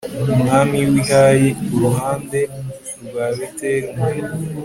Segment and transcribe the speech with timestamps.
[0.33, 2.39] umwami w'i hayi, iruhande
[3.05, 4.17] rwa beteli, umwe